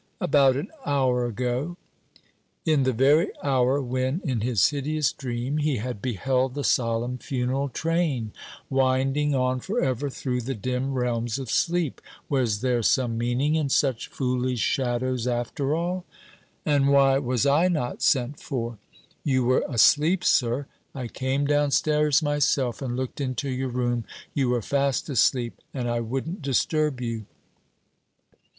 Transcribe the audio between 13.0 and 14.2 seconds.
meaning in such